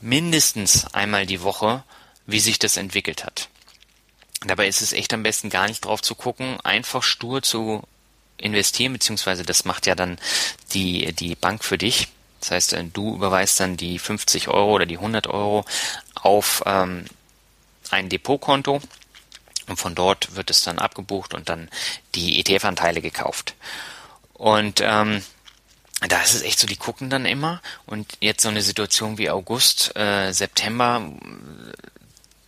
mindestens 0.00 0.92
einmal 0.92 1.26
die 1.26 1.42
Woche, 1.42 1.82
wie 2.26 2.40
sich 2.40 2.58
das 2.58 2.76
entwickelt 2.76 3.24
hat. 3.24 3.48
Dabei 4.46 4.68
ist 4.68 4.82
es 4.82 4.92
echt 4.92 5.14
am 5.14 5.22
besten 5.22 5.48
gar 5.48 5.68
nicht 5.68 5.84
drauf 5.84 6.02
zu 6.02 6.14
gucken, 6.14 6.58
einfach 6.62 7.02
stur 7.02 7.42
zu 7.42 7.82
investieren, 8.36 8.92
beziehungsweise 8.92 9.44
das 9.44 9.64
macht 9.64 9.86
ja 9.86 9.94
dann 9.94 10.18
die, 10.72 11.12
die 11.12 11.34
Bank 11.34 11.64
für 11.64 11.78
dich. 11.78 12.08
Das 12.40 12.50
heißt, 12.50 12.76
du 12.92 13.14
überweist 13.14 13.58
dann 13.60 13.78
die 13.78 13.98
50 13.98 14.48
Euro 14.48 14.74
oder 14.74 14.86
die 14.86 14.98
100 14.98 15.28
Euro 15.28 15.64
auf 16.14 16.62
ähm, 16.66 17.06
ein 17.94 18.08
Depotkonto 18.08 18.80
und 19.66 19.76
von 19.76 19.94
dort 19.94 20.36
wird 20.36 20.50
es 20.50 20.62
dann 20.62 20.78
abgebucht 20.78 21.34
und 21.34 21.48
dann 21.48 21.70
die 22.14 22.38
ETF-Anteile 22.40 23.00
gekauft. 23.00 23.54
Und 24.34 24.80
ähm, 24.82 25.22
da 26.08 26.20
ist 26.20 26.34
es 26.34 26.42
echt 26.42 26.58
so, 26.58 26.66
die 26.66 26.76
gucken 26.76 27.08
dann 27.08 27.24
immer 27.24 27.62
und 27.86 28.18
jetzt 28.20 28.42
so 28.42 28.48
eine 28.48 28.62
Situation 28.62 29.16
wie 29.16 29.30
August, 29.30 29.96
äh, 29.96 30.32
September, 30.32 31.10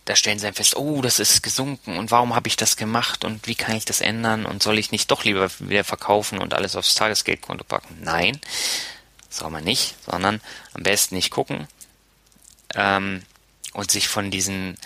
da 0.05 0.15
stellen 0.15 0.37
sie 0.37 0.45
dann 0.45 0.53
fest, 0.53 0.75
oh, 0.77 1.01
das 1.01 1.19
ist 1.19 1.43
gesunken 1.43 1.97
und 1.97 2.11
warum 2.11 2.35
habe 2.35 2.47
ich 2.47 2.55
das 2.55 2.77
gemacht 2.77 3.25
und 3.25 3.47
wie 3.47 3.55
kann 3.55 3.75
ich 3.75 3.85
das 3.85 4.01
ändern 4.01 4.45
und 4.45 4.61
soll 4.61 4.77
ich 4.77 4.91
nicht 4.91 5.11
doch 5.11 5.23
lieber 5.23 5.49
wieder 5.59 5.83
verkaufen 5.83 6.39
und 6.39 6.53
alles 6.53 6.75
aufs 6.75 6.95
Tagesgeldkonto 6.95 7.63
packen? 7.63 7.97
Nein, 8.01 8.39
soll 9.29 9.49
man 9.49 9.63
nicht, 9.63 9.95
sondern 10.05 10.39
am 10.73 10.83
besten 10.83 11.15
nicht 11.15 11.31
gucken 11.31 11.67
ähm, 12.75 13.23
und 13.73 13.91
sich 13.91 14.07
von 14.07 14.29
diesen 14.29 14.77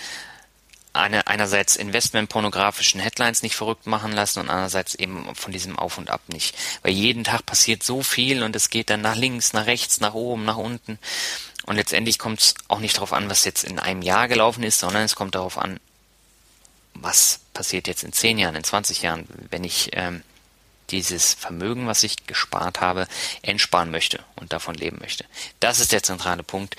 eine, 0.94 1.28
einerseits 1.28 1.76
investmentpornografischen 1.76 3.00
Headlines 3.00 3.44
nicht 3.44 3.56
verrückt 3.56 3.88
machen 3.88 4.12
lassen 4.12 4.40
und 4.40 4.50
andererseits 4.50 4.96
eben 4.96 5.34
von 5.36 5.52
diesem 5.52 5.80
Auf 5.80 5.98
und 5.98 6.10
Ab 6.10 6.22
nicht. 6.28 6.56
Weil 6.82 6.92
jeden 6.92 7.24
Tag 7.24 7.46
passiert 7.46 7.84
so 7.84 8.04
viel 8.04 8.44
und 8.44 8.56
es 8.56 8.70
geht 8.70 8.90
dann 8.90 9.02
nach 9.02 9.16
links, 9.16 9.54
nach 9.54 9.68
rechts, 9.68 10.02
nach 10.02 10.14
oben, 10.14 10.44
nach 10.44 10.58
unten. 10.58 11.00
Und 11.66 11.76
letztendlich 11.76 12.20
kommt 12.20 12.42
es 12.42 12.56
auch 12.68 12.80
nicht 12.80 12.98
darauf 12.98 13.14
an, 13.14 13.30
was 13.30 13.46
jetzt 13.46 13.64
in 13.64 13.80
einem 13.80 14.02
Jahr 14.02 14.28
gelaufen 14.28 14.64
ist, 14.64 14.80
sondern 14.80 15.04
es 15.04 15.16
kommt 15.16 15.36
darauf 15.36 15.58
an, 15.58 15.80
was 16.94 17.40
passiert 17.54 17.88
jetzt 17.88 18.04
in 18.04 18.12
zehn 18.12 18.38
Jahren, 18.38 18.56
in 18.56 18.64
20 18.64 19.02
Jahren, 19.02 19.28
wenn 19.50 19.64
ich 19.64 19.92
ähm, 19.94 20.24
dieses 20.92 21.34
Vermögen, 21.34 21.88
was 21.88 22.04
ich 22.04 22.28
gespart 22.28 22.82
habe, 22.82 23.08
entsparen 23.42 23.92
möchte 23.92 24.20
und 24.36 24.54
davon 24.54 24.76
leben 24.76 24.98
möchte. 25.00 25.26
Das 25.60 25.80
ist 25.80 25.92
der 25.92 26.04
zentrale 26.04 26.44
Punkt. 26.44 26.76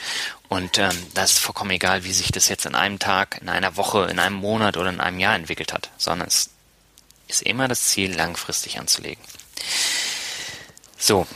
Und 0.48 0.78
ähm, 0.78 0.96
das 1.14 1.32
ist 1.32 1.38
vollkommen 1.38 1.70
egal, 1.70 2.04
wie 2.04 2.12
sich 2.12 2.30
das 2.30 2.48
jetzt 2.48 2.66
in 2.66 2.74
einem 2.74 2.98
Tag, 2.98 3.38
in 3.40 3.48
einer 3.48 3.76
Woche, 3.76 4.04
in 4.10 4.18
einem 4.18 4.36
Monat 4.36 4.76
oder 4.76 4.90
in 4.90 5.00
einem 5.00 5.18
Jahr 5.18 5.34
entwickelt 5.34 5.72
hat, 5.72 5.90
sondern 5.96 6.28
es 6.28 6.50
ist 7.28 7.42
immer 7.42 7.68
das 7.68 7.84
Ziel, 7.84 8.14
langfristig 8.14 8.78
anzulegen. 8.78 9.22
So. 10.98 11.26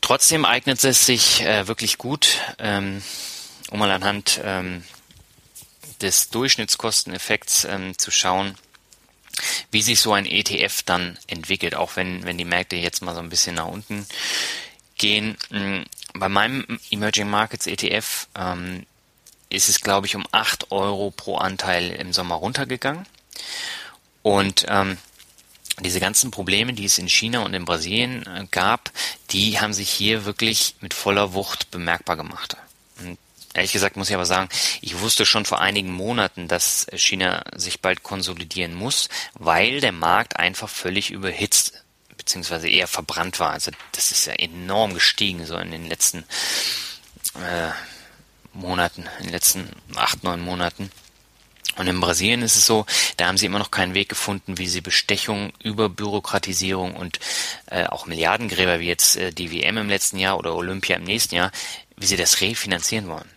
Trotzdem 0.00 0.44
eignet 0.44 0.84
es 0.84 1.06
sich 1.06 1.40
äh, 1.42 1.66
wirklich 1.66 1.96
gut, 1.96 2.38
ähm, 2.58 3.02
um 3.70 3.78
mal 3.78 3.90
anhand 3.90 4.38
ähm, 4.44 4.84
des 6.02 6.28
Durchschnittskosteneffekts 6.28 7.64
ähm, 7.64 7.96
zu 7.96 8.10
schauen, 8.10 8.54
wie 9.74 9.82
sich 9.82 10.00
so 10.00 10.12
ein 10.12 10.24
ETF 10.24 10.82
dann 10.84 11.18
entwickelt, 11.26 11.74
auch 11.74 11.96
wenn, 11.96 12.24
wenn 12.24 12.38
die 12.38 12.44
Märkte 12.44 12.76
jetzt 12.76 13.02
mal 13.02 13.14
so 13.14 13.20
ein 13.20 13.28
bisschen 13.28 13.56
nach 13.56 13.66
unten 13.66 14.06
gehen. 14.96 15.36
Mm, 15.50 15.82
bei 16.14 16.28
meinem 16.28 16.78
Emerging 16.90 17.28
Markets 17.28 17.66
ETF 17.66 18.28
ähm, 18.36 18.86
ist 19.50 19.68
es, 19.68 19.80
glaube 19.80 20.06
ich, 20.06 20.14
um 20.14 20.24
8 20.30 20.70
Euro 20.70 21.10
pro 21.10 21.36
Anteil 21.36 21.90
im 21.90 22.12
Sommer 22.12 22.36
runtergegangen. 22.36 23.04
Und 24.22 24.64
ähm, 24.68 24.96
diese 25.80 25.98
ganzen 25.98 26.30
Probleme, 26.30 26.72
die 26.72 26.84
es 26.84 26.98
in 26.98 27.08
China 27.08 27.40
und 27.40 27.52
in 27.52 27.64
Brasilien 27.64 28.24
äh, 28.26 28.46
gab, 28.52 28.92
die 29.30 29.58
haben 29.58 29.72
sich 29.72 29.90
hier 29.90 30.24
wirklich 30.24 30.76
mit 30.80 30.94
voller 30.94 31.34
Wucht 31.34 31.72
bemerkbar 31.72 32.16
gemacht. 32.16 32.56
Ehrlich 33.54 33.72
gesagt 33.72 33.96
muss 33.96 34.08
ich 34.08 34.14
aber 34.14 34.26
sagen, 34.26 34.48
ich 34.80 35.00
wusste 35.00 35.24
schon 35.24 35.44
vor 35.44 35.60
einigen 35.60 35.92
Monaten, 35.92 36.48
dass 36.48 36.86
China 36.94 37.44
sich 37.54 37.80
bald 37.80 38.02
konsolidieren 38.02 38.74
muss, 38.74 39.08
weil 39.34 39.80
der 39.80 39.92
Markt 39.92 40.36
einfach 40.36 40.68
völlig 40.68 41.10
überhitzt 41.10 41.84
beziehungsweise 42.16 42.68
eher 42.68 42.88
verbrannt 42.88 43.38
war. 43.38 43.50
Also 43.50 43.70
das 43.92 44.10
ist 44.10 44.26
ja 44.26 44.32
enorm 44.32 44.94
gestiegen 44.94 45.46
so 45.46 45.56
in 45.56 45.70
den 45.70 45.88
letzten 45.88 46.24
äh, 47.34 47.70
Monaten, 48.52 49.04
in 49.18 49.24
den 49.24 49.32
letzten 49.32 49.68
acht, 49.94 50.24
neun 50.24 50.40
Monaten. 50.40 50.90
Und 51.76 51.86
in 51.86 52.00
Brasilien 52.00 52.42
ist 52.42 52.56
es 52.56 52.66
so, 52.66 52.86
da 53.16 53.26
haben 53.26 53.36
sie 53.36 53.46
immer 53.46 53.58
noch 53.58 53.70
keinen 53.70 53.94
Weg 53.94 54.08
gefunden, 54.08 54.58
wie 54.58 54.68
sie 54.68 54.80
Bestechung, 54.80 55.52
Überbürokratisierung 55.62 56.94
und 56.94 57.18
äh, 57.66 57.86
auch 57.86 58.06
Milliardengräber 58.06 58.80
wie 58.80 58.86
jetzt 58.86 59.16
äh, 59.16 59.32
die 59.32 59.50
WM 59.52 59.76
im 59.78 59.88
letzten 59.88 60.18
Jahr 60.18 60.38
oder 60.38 60.54
Olympia 60.54 60.96
im 60.96 61.04
nächsten 61.04 61.34
Jahr, 61.34 61.50
wie 61.96 62.06
sie 62.06 62.16
das 62.16 62.40
refinanzieren 62.40 63.08
wollen. 63.08 63.28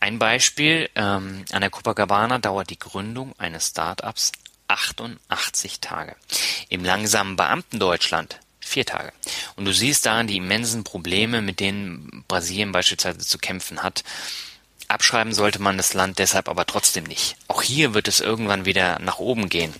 Ein 0.00 0.18
Beispiel, 0.18 0.90
ähm, 0.96 1.44
an 1.50 1.60
der 1.60 1.70
Copacabana 1.70 2.38
dauert 2.38 2.70
die 2.70 2.78
Gründung 2.78 3.34
eines 3.38 3.68
Startups 3.68 4.32
88 4.68 5.80
Tage. 5.80 6.16
Im 6.68 6.84
langsamen 6.84 7.36
Beamtendeutschland 7.36 8.38
vier 8.60 8.84
Tage. 8.84 9.12
Und 9.56 9.66
du 9.66 9.72
siehst 9.72 10.06
daran 10.06 10.26
die 10.26 10.38
immensen 10.38 10.84
Probleme, 10.84 11.42
mit 11.42 11.60
denen 11.60 12.24
Brasilien 12.28 12.72
beispielsweise 12.72 13.18
zu 13.18 13.38
kämpfen 13.38 13.82
hat. 13.82 14.04
Abschreiben 14.88 15.32
sollte 15.32 15.60
man 15.60 15.76
das 15.76 15.94
Land 15.94 16.18
deshalb 16.18 16.48
aber 16.48 16.66
trotzdem 16.66 17.04
nicht. 17.04 17.36
Auch 17.48 17.62
hier 17.62 17.94
wird 17.94 18.08
es 18.08 18.20
irgendwann 18.20 18.64
wieder 18.64 18.98
nach 18.98 19.18
oben 19.18 19.48
gehen. 19.48 19.74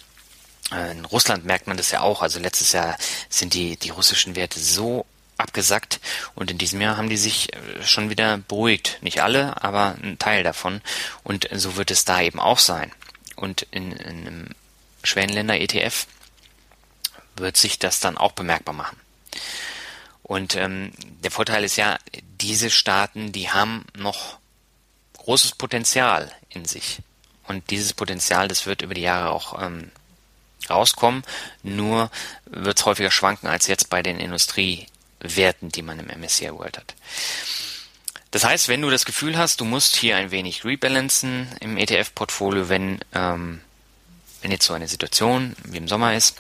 In 0.71 1.05
Russland 1.05 1.45
merkt 1.45 1.67
man 1.67 1.77
das 1.77 1.91
ja 1.91 2.01
auch. 2.01 2.23
Also 2.23 2.41
letztes 2.41 2.73
Jahr 2.73 2.97
sind 3.29 3.55
die, 3.55 3.77
die 3.77 3.91
russischen 3.91 4.35
Werte 4.37 4.59
so 4.59 5.05
abgesackt 5.39 6.01
und 6.35 6.51
in 6.51 6.59
diesem 6.59 6.81
Jahr 6.81 6.97
haben 6.97 7.09
die 7.09 7.17
sich 7.17 7.53
äh, 7.53 7.83
schon 7.83 8.11
wieder 8.11 8.39
beruhigt. 8.39 8.99
Nicht 9.01 9.23
alle, 9.23 9.63
aber 9.63 9.97
ein 10.03 10.19
Teil 10.19 10.43
davon. 10.43 10.81
Und 11.23 11.49
so 11.53 11.77
wird 11.77 11.91
es 11.91 12.05
da 12.05 12.21
eben 12.21 12.41
auch 12.41 12.59
sein. 12.59 12.93
Und 13.37 13.67
in, 13.71 13.93
in 13.93 14.27
einem 14.27 14.49
Schwellenländer-ETF 15.03 16.07
wird 17.37 17.57
sich 17.57 17.79
das 17.79 18.01
dann 18.01 18.17
auch 18.17 18.33
bemerkbar 18.33 18.75
machen. 18.75 18.97
Und 20.23 20.57
ähm, 20.57 20.93
der 21.23 21.31
Vorteil 21.31 21.65
ist 21.65 21.77
ja, 21.77 21.99
diese 22.41 22.71
Staaten, 22.71 23.33
die 23.33 23.51
haben 23.51 23.85
noch 23.97 24.39
großes 25.19 25.53
Potenzial 25.53 26.33
in 26.49 26.65
sich. 26.65 27.01
Und 27.47 27.71
dieses 27.71 27.93
Potenzial, 27.93 28.49
das 28.49 28.67
wird 28.67 28.83
über 28.83 28.95
die 28.95 29.03
Jahre 29.03 29.31
auch 29.31 29.61
ähm, 29.61 29.91
rauskommen. 30.71 31.25
Nur 31.63 32.11
wird 32.47 32.79
es 32.79 32.87
häufiger 32.87 33.11
schwanken 33.11 33.49
als 33.49 33.67
jetzt 33.67 33.91
bei 33.91 34.03
den 34.03 34.19
Industriewerten, 35.25 35.71
die 35.71 35.83
man 35.83 35.99
im 35.99 36.21
MSCI 36.21 36.53
World 36.53 36.79
hat. 36.79 36.95
Das 38.31 38.45
heißt, 38.45 38.69
wenn 38.69 38.83
du 38.83 38.91
das 38.91 39.05
Gefühl 39.05 39.39
hast, 39.39 39.61
du 39.61 39.65
musst 39.65 39.97
hier 39.97 40.17
ein 40.17 40.31
wenig 40.31 40.65
rebalancen 40.65 41.49
im 41.61 41.77
ETF-Portfolio, 41.77 42.69
wenn, 42.69 43.01
ähm, 43.15 43.61
wenn 44.43 44.51
jetzt 44.51 44.67
so 44.67 44.75
eine 44.75 44.89
Situation 44.89 45.55
wie 45.65 45.79
im 45.79 45.89
Sommer 45.89 46.15
ist, 46.15 46.37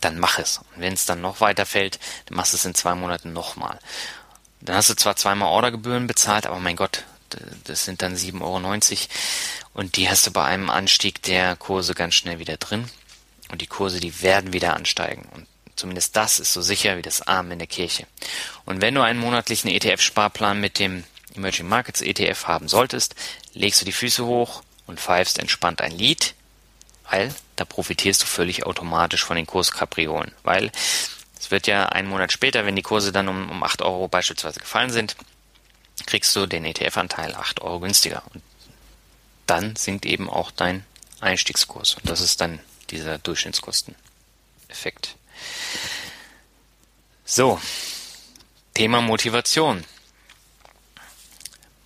dann 0.00 0.18
mach 0.18 0.38
es. 0.38 0.58
Und 0.58 0.80
wenn 0.82 0.94
es 0.94 1.04
dann 1.04 1.20
noch 1.20 1.40
weiter 1.40 1.66
fällt, 1.66 1.98
dann 2.26 2.36
machst 2.36 2.54
du 2.54 2.56
es 2.56 2.64
in 2.64 2.74
zwei 2.74 2.94
Monaten 2.94 3.32
nochmal. 3.32 3.78
Dann 4.60 4.76
hast 4.76 4.90
du 4.90 4.94
zwar 4.94 5.16
zweimal 5.16 5.48
Ordergebühren 5.48 6.06
bezahlt, 6.06 6.46
aber 6.46 6.58
mein 6.58 6.76
Gott, 6.76 7.04
das 7.64 7.84
sind 7.84 8.02
dann 8.02 8.16
7,90 8.16 8.40
Euro 8.40 8.60
und 9.74 9.96
die 9.96 10.08
hast 10.08 10.26
du 10.26 10.30
bei 10.30 10.44
einem 10.44 10.70
Anstieg 10.70 11.22
der 11.22 11.56
Kurse 11.56 11.94
ganz 11.94 12.14
schnell 12.14 12.38
wieder 12.38 12.56
drin. 12.56 12.88
Und 13.50 13.60
die 13.60 13.66
Kurse, 13.66 14.00
die 14.00 14.22
werden 14.22 14.52
wieder 14.52 14.74
ansteigen. 14.74 15.28
Und 15.34 15.46
zumindest 15.76 16.16
das 16.16 16.38
ist 16.38 16.52
so 16.52 16.62
sicher 16.62 16.96
wie 16.96 17.02
das 17.02 17.22
Arm 17.22 17.50
in 17.52 17.58
der 17.58 17.68
Kirche. 17.68 18.06
Und 18.64 18.80
wenn 18.80 18.94
du 18.94 19.02
einen 19.02 19.18
monatlichen 19.18 19.70
ETF-Sparplan 19.70 20.60
mit 20.60 20.78
dem 20.78 21.04
Emerging 21.34 21.68
Markets 21.68 22.00
ETF 22.00 22.46
haben 22.46 22.68
solltest, 22.68 23.14
legst 23.54 23.80
du 23.80 23.84
die 23.84 23.92
Füße 23.92 24.24
hoch 24.24 24.62
und 24.86 25.00
pfeifst 25.00 25.38
entspannt 25.38 25.80
ein 25.80 25.92
Lied, 25.92 26.34
weil 27.10 27.34
da 27.56 27.64
profitierst 27.64 28.22
du 28.22 28.26
völlig 28.26 28.64
automatisch 28.66 29.24
von 29.24 29.36
den 29.36 29.46
Kurskapriolen. 29.46 30.32
Weil 30.42 30.70
es 31.38 31.50
wird 31.50 31.66
ja 31.66 31.86
einen 31.86 32.08
Monat 32.08 32.32
später, 32.32 32.66
wenn 32.66 32.76
die 32.76 32.82
Kurse 32.82 33.12
dann 33.12 33.28
um, 33.28 33.50
um 33.50 33.62
8 33.62 33.82
Euro 33.82 34.08
beispielsweise 34.08 34.60
gefallen 34.60 34.90
sind, 34.90 35.16
kriegst 36.06 36.34
du 36.36 36.46
den 36.46 36.64
ETF-Anteil 36.64 37.34
8 37.34 37.60
Euro 37.62 37.80
günstiger. 37.80 38.22
Und 38.32 38.42
dann 39.46 39.76
sinkt 39.76 40.06
eben 40.06 40.30
auch 40.30 40.50
dein 40.50 40.84
Einstiegskurs. 41.20 41.94
Und 41.94 42.08
das 42.08 42.20
ist 42.20 42.40
dann 42.40 42.60
dieser 42.90 43.18
Durchschnittskosteneffekt. 43.18 45.16
So, 47.24 47.60
Thema 48.74 49.00
Motivation. 49.00 49.84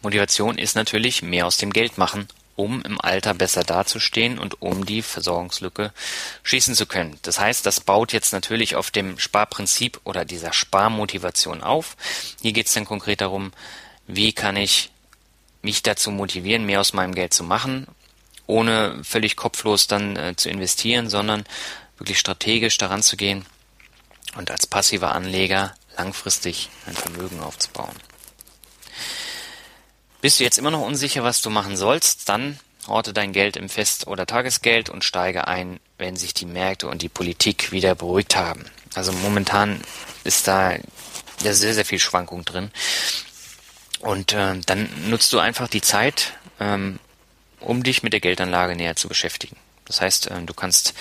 Motivation 0.02 0.58
ist 0.58 0.76
natürlich 0.76 1.22
mehr 1.22 1.46
aus 1.46 1.56
dem 1.56 1.72
Geld 1.72 1.98
machen, 1.98 2.28
um 2.56 2.82
im 2.82 3.00
Alter 3.00 3.34
besser 3.34 3.62
dazustehen 3.64 4.38
und 4.38 4.62
um 4.62 4.86
die 4.86 5.02
Versorgungslücke 5.02 5.92
schließen 6.42 6.74
zu 6.74 6.86
können. 6.86 7.18
Das 7.22 7.38
heißt, 7.38 7.66
das 7.66 7.80
baut 7.80 8.12
jetzt 8.12 8.32
natürlich 8.32 8.76
auf 8.76 8.90
dem 8.90 9.18
Sparprinzip 9.18 10.00
oder 10.04 10.24
dieser 10.24 10.52
Sparmotivation 10.52 11.62
auf. 11.62 11.96
Hier 12.40 12.52
geht 12.52 12.66
es 12.66 12.72
dann 12.72 12.86
konkret 12.86 13.20
darum, 13.20 13.52
wie 14.06 14.32
kann 14.32 14.56
ich 14.56 14.90
mich 15.62 15.82
dazu 15.82 16.10
motivieren, 16.10 16.64
mehr 16.64 16.80
aus 16.80 16.92
meinem 16.92 17.14
Geld 17.14 17.34
zu 17.34 17.44
machen, 17.44 17.86
ohne 18.46 19.02
völlig 19.04 19.36
kopflos 19.36 19.86
dann 19.86 20.16
äh, 20.16 20.34
zu 20.36 20.48
investieren, 20.48 21.10
sondern 21.10 21.44
wirklich 21.98 22.18
strategisch 22.18 22.76
daran 22.78 23.02
zu 23.02 23.16
gehen 23.16 23.46
und 24.36 24.50
als 24.50 24.66
passiver 24.66 25.12
Anleger 25.12 25.74
langfristig 25.96 26.68
ein 26.86 26.94
Vermögen 26.94 27.40
aufzubauen. 27.40 27.96
Bist 30.20 30.40
du 30.40 30.44
jetzt 30.44 30.58
immer 30.58 30.70
noch 30.70 30.80
unsicher, 30.80 31.22
was 31.22 31.42
du 31.42 31.50
machen 31.50 31.76
sollst, 31.76 32.28
dann 32.28 32.58
orte 32.88 33.12
dein 33.12 33.32
Geld 33.32 33.56
im 33.56 33.68
Fest- 33.68 34.06
oder 34.06 34.26
Tagesgeld 34.26 34.88
und 34.88 35.04
steige 35.04 35.48
ein, 35.48 35.80
wenn 35.98 36.16
sich 36.16 36.34
die 36.34 36.46
Märkte 36.46 36.88
und 36.88 37.02
die 37.02 37.08
Politik 37.08 37.72
wieder 37.72 37.94
beruhigt 37.94 38.36
haben. 38.36 38.64
Also 38.94 39.12
momentan 39.12 39.80
ist 40.24 40.48
da 40.48 40.72
ja 41.42 41.52
sehr, 41.52 41.74
sehr 41.74 41.84
viel 41.84 41.98
Schwankung 41.98 42.44
drin. 42.44 42.70
Und 44.00 44.32
äh, 44.32 44.58
dann 44.64 44.88
nutzt 45.08 45.32
du 45.32 45.38
einfach 45.38 45.68
die 45.68 45.80
Zeit, 45.80 46.34
ähm, 46.60 46.98
um 47.60 47.82
dich 47.82 48.02
mit 48.02 48.12
der 48.12 48.20
Geldanlage 48.20 48.76
näher 48.76 48.96
zu 48.96 49.08
beschäftigen. 49.08 49.56
Das 49.84 50.00
heißt, 50.00 50.30
äh, 50.30 50.42
du 50.42 50.54
kannst 50.54 50.94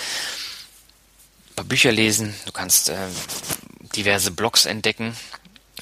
paar 1.56 1.65
Bücher 1.65 1.91
lesen, 1.91 2.36
du 2.46 2.52
kannst 2.52 2.89
äh, 2.89 2.96
diverse 3.96 4.32
Blogs 4.32 4.65
entdecken, 4.65 5.15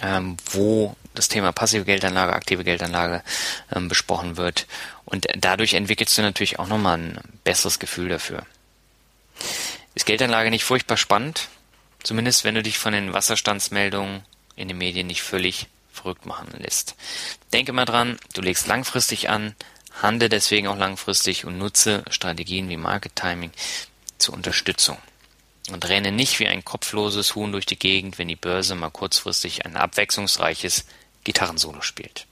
ähm, 0.01 0.37
wo 0.51 0.95
das 1.13 1.27
Thema 1.27 1.51
passive 1.51 1.85
Geldanlage, 1.85 2.33
aktive 2.33 2.63
Geldanlage 2.63 3.23
ähm, 3.73 3.87
besprochen 3.87 4.37
wird. 4.37 4.67
Und 5.05 5.27
dadurch 5.37 5.73
entwickelst 5.73 6.17
du 6.17 6.21
natürlich 6.21 6.59
auch 6.59 6.67
nochmal 6.67 6.97
ein 6.97 7.19
besseres 7.43 7.79
Gefühl 7.79 8.09
dafür. 8.09 8.45
Ist 9.95 10.05
Geldanlage 10.05 10.49
nicht 10.49 10.63
furchtbar 10.63 10.97
spannend? 10.97 11.49
Zumindest 12.01 12.43
wenn 12.43 12.55
du 12.55 12.63
dich 12.63 12.77
von 12.77 12.93
den 12.93 13.13
Wasserstandsmeldungen 13.13 14.23
in 14.55 14.67
den 14.67 14.77
Medien 14.77 15.07
nicht 15.07 15.21
völlig 15.23 15.67
verrückt 15.91 16.25
machen 16.25 16.49
lässt. 16.57 16.95
Denke 17.53 17.71
mal 17.71 17.85
dran, 17.85 18.17
du 18.33 18.41
legst 18.41 18.67
langfristig 18.67 19.29
an, 19.29 19.55
handle 20.01 20.29
deswegen 20.29 20.67
auch 20.67 20.77
langfristig 20.77 21.45
und 21.45 21.57
nutze 21.57 22.03
Strategien 22.09 22.67
wie 22.69 22.77
Market 22.77 23.15
Timing 23.15 23.51
zur 24.17 24.33
Unterstützung. 24.33 24.97
Und 25.69 25.87
renne 25.87 26.11
nicht 26.11 26.39
wie 26.39 26.47
ein 26.47 26.65
kopfloses 26.65 27.35
Huhn 27.35 27.51
durch 27.51 27.65
die 27.65 27.79
Gegend, 27.79 28.17
wenn 28.17 28.27
die 28.27 28.35
Börse 28.35 28.75
mal 28.75 28.89
kurzfristig 28.89 29.65
ein 29.65 29.77
abwechslungsreiches 29.77 30.85
Gitarrensolo 31.23 31.81
spielt. 31.81 32.25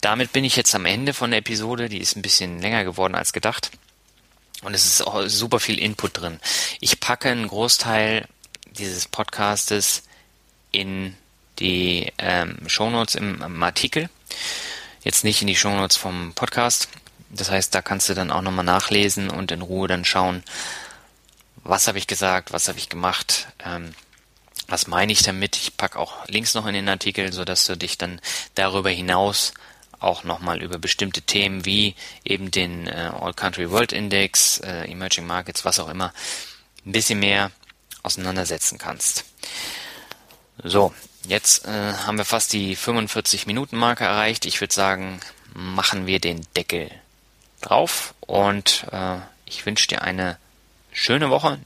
Damit 0.00 0.32
bin 0.32 0.44
ich 0.44 0.56
jetzt 0.56 0.74
am 0.74 0.86
Ende 0.86 1.14
von 1.14 1.30
der 1.30 1.38
Episode, 1.38 1.88
die 1.88 1.98
ist 1.98 2.16
ein 2.16 2.22
bisschen 2.22 2.60
länger 2.60 2.84
geworden 2.84 3.14
als 3.14 3.32
gedacht. 3.32 3.70
Und 4.62 4.74
es 4.74 4.84
ist 4.84 5.06
auch 5.06 5.26
super 5.26 5.60
viel 5.60 5.78
Input 5.78 6.20
drin. 6.20 6.40
Ich 6.80 7.00
packe 7.00 7.30
einen 7.30 7.48
Großteil 7.48 8.26
dieses 8.66 9.06
Podcastes 9.06 10.02
in 10.72 11.16
die 11.58 12.12
ähm, 12.18 12.56
Shownotes 12.66 13.14
im, 13.14 13.42
im 13.42 13.62
Artikel. 13.62 14.08
Jetzt 15.02 15.24
nicht 15.24 15.40
in 15.40 15.46
die 15.46 15.56
Shownotes 15.56 15.96
vom 15.96 16.32
Podcast. 16.34 16.88
Das 17.30 17.50
heißt, 17.50 17.74
da 17.74 17.80
kannst 17.80 18.08
du 18.08 18.14
dann 18.14 18.30
auch 18.30 18.42
nochmal 18.42 18.64
nachlesen 18.64 19.30
und 19.30 19.52
in 19.52 19.62
Ruhe 19.62 19.88
dann 19.88 20.04
schauen, 20.04 20.42
was 21.64 21.86
habe 21.88 21.98
ich 21.98 22.06
gesagt, 22.06 22.52
was 22.52 22.68
habe 22.68 22.78
ich 22.78 22.88
gemacht, 22.88 23.48
ähm, 23.64 23.94
was 24.68 24.86
meine 24.86 25.12
ich 25.12 25.22
damit. 25.22 25.56
Ich 25.56 25.76
packe 25.76 25.98
auch 25.98 26.26
Links 26.28 26.54
noch 26.54 26.66
in 26.66 26.74
den 26.74 26.88
Artikel, 26.88 27.32
sodass 27.32 27.66
du 27.66 27.76
dich 27.76 27.98
dann 27.98 28.20
darüber 28.54 28.90
hinaus 28.90 29.52
auch 29.98 30.24
nochmal 30.24 30.62
über 30.62 30.78
bestimmte 30.78 31.22
Themen 31.22 31.64
wie 31.64 31.94
eben 32.24 32.50
den 32.50 32.86
äh, 32.86 33.10
All 33.20 33.34
Country 33.34 33.70
World 33.70 33.92
Index, 33.92 34.58
äh, 34.60 34.90
Emerging 34.90 35.26
Markets, 35.26 35.64
was 35.64 35.78
auch 35.78 35.88
immer, 35.88 36.12
ein 36.86 36.92
bisschen 36.92 37.18
mehr 37.18 37.50
auseinandersetzen 38.02 38.78
kannst. 38.78 39.24
So, 40.62 40.94
Jetzt 41.26 41.66
äh, 41.66 41.92
haben 41.92 42.18
wir 42.18 42.24
fast 42.24 42.52
die 42.52 42.74
45 42.74 43.46
Minuten 43.46 43.76
Marke 43.76 44.04
erreicht. 44.04 44.46
Ich 44.46 44.60
würde 44.60 44.72
sagen, 44.72 45.20
machen 45.52 46.06
wir 46.06 46.18
den 46.18 46.46
Deckel 46.56 46.90
drauf 47.60 48.14
und 48.20 48.86
äh, 48.90 49.16
ich 49.44 49.66
wünsche 49.66 49.86
dir 49.88 50.02
eine 50.02 50.38
schöne 50.92 51.30
Woche. 51.30 51.58